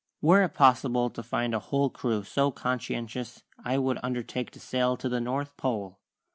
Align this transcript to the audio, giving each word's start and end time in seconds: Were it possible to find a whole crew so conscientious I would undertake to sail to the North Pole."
Were 0.19 0.41
it 0.41 0.55
possible 0.55 1.11
to 1.11 1.21
find 1.21 1.53
a 1.53 1.59
whole 1.59 1.91
crew 1.91 2.23
so 2.23 2.49
conscientious 2.49 3.43
I 3.63 3.77
would 3.77 3.99
undertake 4.01 4.49
to 4.53 4.59
sail 4.59 4.97
to 4.97 5.07
the 5.07 5.21
North 5.21 5.55
Pole." 5.57 5.99